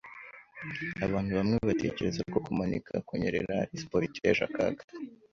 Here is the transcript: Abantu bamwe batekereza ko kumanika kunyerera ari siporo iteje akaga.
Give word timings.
Abantu 1.05 1.31
bamwe 1.37 1.55
batekereza 1.69 2.21
ko 2.31 2.37
kumanika 2.45 2.93
kunyerera 3.07 3.53
ari 3.63 3.73
siporo 3.81 4.03
iteje 4.09 4.41
akaga. 4.47 4.83